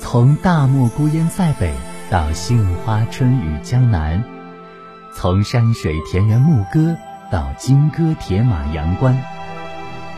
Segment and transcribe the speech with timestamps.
[0.00, 1.72] 从大漠孤烟塞北
[2.10, 4.24] 到杏花春雨江南，
[5.14, 6.96] 从山水田园牧歌
[7.30, 9.16] 到金戈铁马阳关，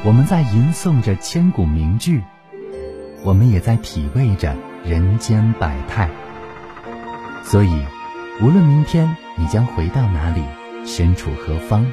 [0.02, 2.22] 我们在吟诵着千古名句，
[3.22, 6.08] 我们也在体味着人间百态。
[7.42, 7.84] 所以，
[8.40, 10.42] 无论明天你将回到哪里，
[10.86, 11.84] 身处何方，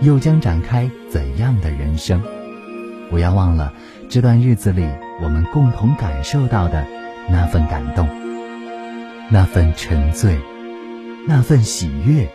[0.00, 2.22] 又将展开怎样的人生，
[3.10, 3.72] 不要忘了
[4.08, 4.88] 这段日子里
[5.22, 6.84] 我们共同感受到的
[7.28, 8.08] 那份感动，
[9.30, 10.38] 那份沉醉，
[11.28, 12.28] 那份喜悦，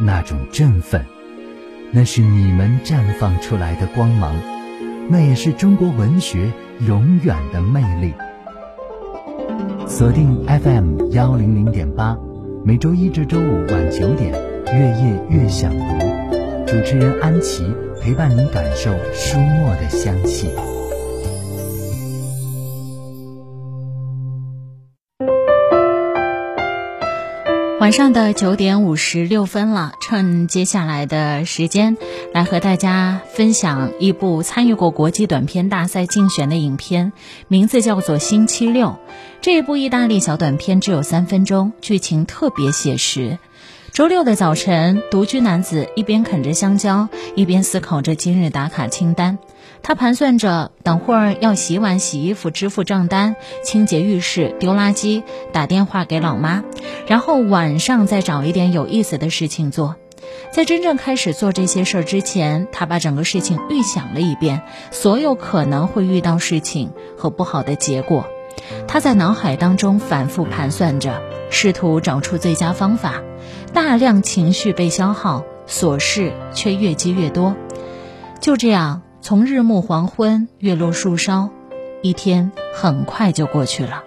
[0.00, 1.04] 那种振奋，
[1.92, 4.34] 那是你们绽放出来的光芒，
[5.08, 6.52] 那也是中国文学
[6.86, 8.12] 永远的魅力。
[9.86, 12.16] 锁定 FM 幺零零点八，
[12.64, 14.32] 每周一至周五晚九点，
[14.72, 15.98] 月夜月想读，
[16.66, 17.64] 主持人安琪
[18.00, 20.50] 陪伴您感受书墨的香气。
[27.84, 31.98] 晚上的九点五十六分了，趁接下来的时间，
[32.32, 37.12] 来和大家分享一部参与过国际短片大赛竞选的影片，
[37.46, 38.86] 名字叫做《星期六》。
[39.42, 43.38] 这一部意大利小短片只有三分钟，剧情特别写实。
[43.92, 49.36] 周六的早晨，独居男子一边啃着香蕉，一边思考着今日打卡清单。
[49.86, 56.64] 他盘算着，等会儿要洗碗、洗衣服、支付账单、清洁浴室、丢垃圾、打电话给老妈，
[57.06, 59.96] 然后晚上再找一点有意思的事情做。
[60.50, 68.26] 在真正开始做这些事儿之前，他把整个事情预想了一遍，所有可能会遇到事情和不好的结果。
[68.88, 73.20] 他在脑海当中反复盘算着，试图找出最佳方法。
[73.74, 77.54] 大量情绪被消耗，琐事却越积越多。
[78.40, 79.02] 就这样。
[79.24, 81.48] 从日暮黄昏，月落树梢，
[82.02, 84.04] 一天很快就过去了。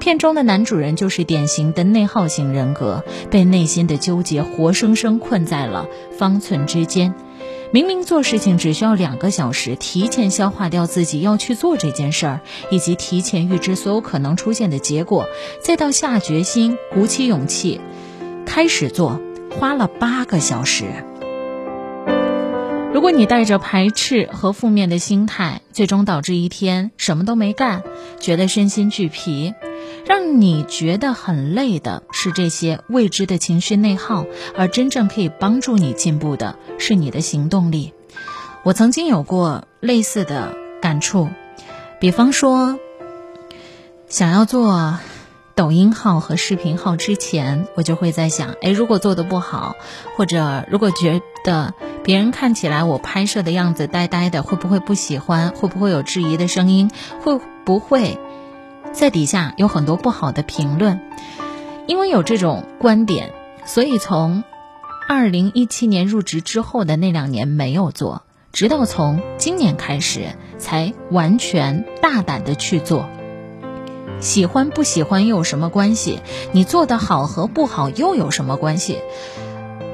[0.00, 5.86] 片中的男主人就是典型的内耗型人格，被内心的纠结活生生困在了
[6.18, 7.14] 方寸之间。
[7.70, 12.40] 明明做事情只需要两个小时，提前消化掉自己要去做这件事儿，
[12.72, 15.26] 以及提前预知所有可能出现的结果，
[15.62, 17.80] 再到下决心、鼓起勇气
[18.44, 19.20] 开始做，
[19.60, 20.86] 花了八个小时。
[23.00, 27.82] 如果你带着排斥和负面的心态，最终导致一天什么都没干，
[28.20, 29.54] 觉得身心俱疲，
[30.04, 37.94] 让你觉得很累的是这些未知的情绪内耗，而真正可以帮助你进步的是你的行动力。
[38.64, 41.30] 我曾经有过类似的感触，
[42.00, 42.78] 比方说，
[44.08, 44.98] 想要做
[45.60, 49.76] 抖音号和视频号之前，我就会在想，哎，如果做的不好，
[50.16, 51.74] 或者如果觉得。
[52.02, 55.50] 别人看起来我拍摄的样子呆呆的，会不会不喜欢？
[55.50, 56.90] 会不会有质疑的声音？
[57.22, 58.18] 会不会
[58.90, 60.98] 在底下有很多不好的评论？
[61.86, 63.34] 因为有这种观点，
[63.66, 64.44] 所以从
[65.10, 73.10] 二零一七年入职之后的那两年没有做，直到从今年开始才完全大胆的去做。
[74.20, 76.20] 喜欢不喜欢又有什么关系？
[76.52, 78.98] 你做的好和不好又有什么关系？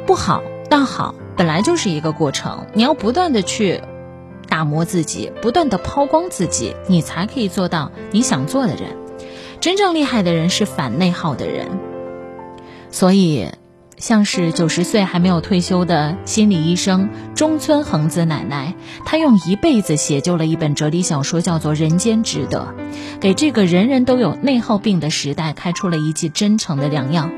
[0.07, 1.15] 不好倒好。
[1.37, 3.83] 本来就是一个过程，你要不断的去
[4.49, 8.97] 打磨自己，不断的抛光自己，你才可以做到你想做的人。
[9.61, 11.69] 真正厉害的人是反内耗的人。
[12.91, 13.49] 所以，
[13.99, 18.75] 像是九十岁还没有退休的心理医生中村恒子奶奶，
[19.05, 22.75] 她用一辈子写就了一本哲理小说，叫做《人间值得》，
[23.21, 27.31] 给这个人人都有内耗病的时代开出了一剂真诚的良药。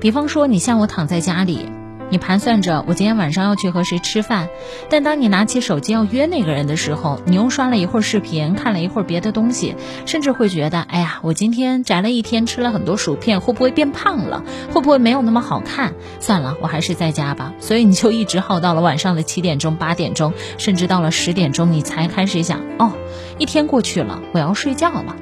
[0.00, 1.79] 比方说，你像我躺在家里。
[2.10, 4.48] 你盘算着我今天晚上要去和谁吃饭，
[4.88, 9.76] 但当你拿起手机要约那个人的时候，你又刷了一会儿视频，看了一会儿别的东西，
[10.06, 14.42] 甚至会觉得，哎呀，我今天宅了一天，吃了很多薯片，会不会变胖了？
[14.72, 15.94] 会不会没有那么好看？
[16.18, 17.52] 算了，我还是在家吧。
[17.60, 22.92] 所以你就一直耗到了晚上的七点钟、八点钟，甚至到了十点钟，你才开始想，哦，
[23.38, 25.14] 一天过去了，我要睡觉了。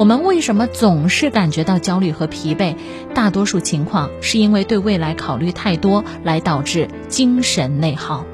[0.00, 2.74] 我们为什么总是感觉到焦虑和疲惫？
[3.14, 8.24] 大多数情况是因为对未来考虑太多，来导致精神内耗。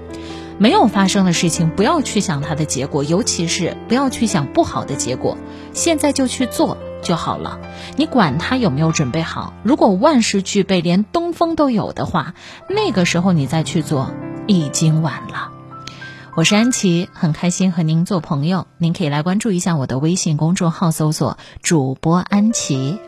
[0.58, 5.36] 没有发生的事情，不要去想它的结果，尤其是不要去想不好的结果。
[5.72, 7.58] 现在就去做就好了。
[7.96, 9.52] 你管它有没有准备好？
[9.64, 12.34] 如果万事俱备，连东风都有的话，
[12.70, 14.12] 那个时候你再去做，
[14.46, 15.55] 已经晚了。
[16.36, 18.66] 我是安琪，很开心和您做朋友。
[18.76, 22.98] 您可以来关注一下我的微信公众号，搜索“主播安琪”。